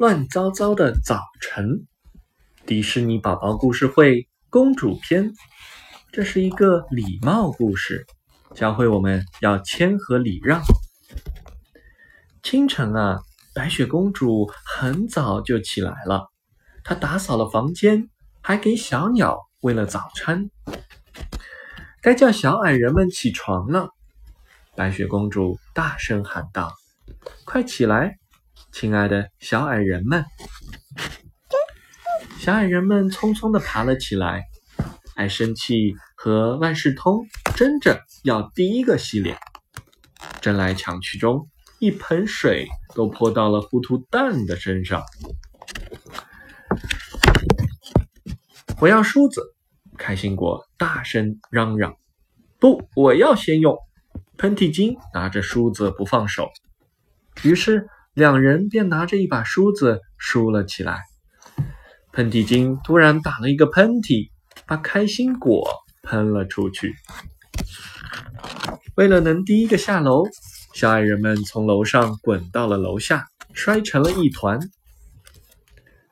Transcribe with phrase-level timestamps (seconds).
[0.00, 1.86] 乱糟糟的早晨，
[2.64, 5.30] 迪士尼宝宝故事会公主篇。
[6.10, 8.06] 这是一个礼貌故事，
[8.54, 10.62] 教会我们要谦和礼让。
[12.42, 13.20] 清晨啊，
[13.54, 16.30] 白雪公主很早就起来了，
[16.82, 18.08] 她打扫了房间，
[18.40, 20.48] 还给小鸟喂了早餐。
[22.00, 23.90] 该叫小矮人们起床了。
[24.74, 26.72] 白雪公主大声喊道
[27.44, 28.16] ：“快起来，
[28.72, 30.24] 亲爱的小矮人们！”
[32.38, 34.44] 小矮人们匆匆地爬了起来。
[35.16, 39.36] 爱生气和万事通争着要第一个洗脸，
[40.40, 41.46] 争来抢去中，
[41.78, 45.02] 一盆水都泼到了糊涂蛋的身上。
[48.80, 49.54] 我要梳子！
[49.98, 51.94] 开心果大声嚷嚷
[52.58, 53.76] ：“不，我要先用！”
[54.38, 56.48] 喷嚏精拿着梳子不放手，
[57.42, 61.00] 于是两人便拿着一把梳子梳了起来。
[62.12, 64.30] 喷嚏精突然打了一个喷嚏，
[64.66, 65.70] 把开心果
[66.02, 66.94] 喷了出去。
[68.96, 70.24] 为了能第一个下楼，
[70.74, 74.58] 小矮人们从楼上滚到了楼下，摔成了一团。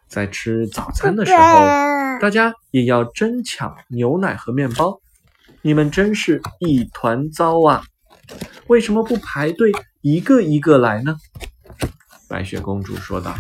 [0.06, 1.40] 在吃早餐的时候，
[2.20, 5.00] 大家也要争抢牛奶和面包，
[5.60, 7.82] 你们真是一团糟啊！
[8.68, 11.16] 为什么不排队一个一个来呢？
[12.28, 13.34] 白雪公主说道。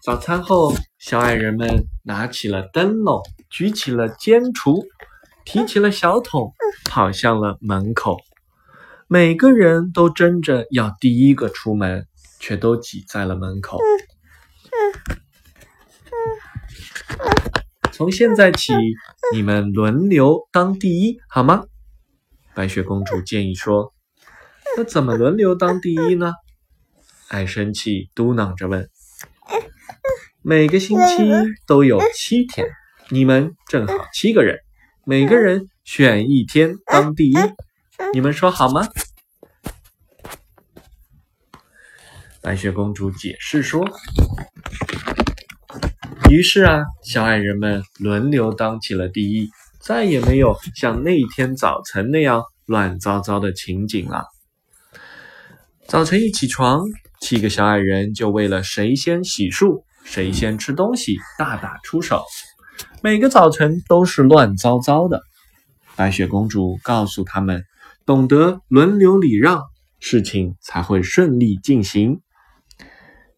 [0.00, 4.86] 早餐后，小矮人们拿起了灯笼，举起了尖锄，
[5.44, 6.52] 提起了小桶，
[6.88, 8.18] 跑向了门口。
[9.08, 12.06] 每个人都争着要第一个出门，
[12.38, 13.80] 却都挤在了门口。
[17.90, 18.74] 从现在起，
[19.32, 21.64] 你们轮流当第一，好吗？
[22.54, 23.92] 白雪公主建议说
[24.76, 26.32] ：“那怎么轮流当第一呢？”
[27.28, 28.88] 爱生气嘟囔着问
[30.42, 31.14] ：“每个星期
[31.66, 32.68] 都有七天，
[33.10, 34.58] 你们正好七个人，
[35.04, 37.36] 每个人选一天当第一，
[38.12, 38.86] 你们说好吗？”
[42.40, 43.84] 白雪公主解释说。
[46.30, 49.50] 于是啊，小矮人们轮流当起了第一，
[49.80, 54.24] 再也没有像那天早晨那样乱糟糟的情景了。
[55.88, 56.82] 早晨一起床，
[57.20, 62.24] 七个小矮人就为了谁先洗漱、谁先吃东西大打出手，
[63.02, 65.22] 每个早晨都是乱糟糟的。
[65.94, 67.64] 白雪公主告诉他们，
[68.04, 69.62] 懂得轮流礼让，
[70.00, 72.20] 事情才会顺利进行。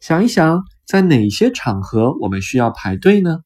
[0.01, 0.63] 想一想。
[0.89, 3.41] 在哪些场合我们需要排队呢？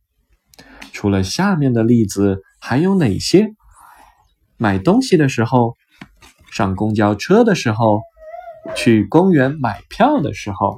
[0.93, 3.49] 除了下面的例子，还有哪些？
[4.59, 5.75] 买东西的时候，
[6.53, 8.01] 上公交车的时候，
[8.75, 10.77] 去公园买票的时候。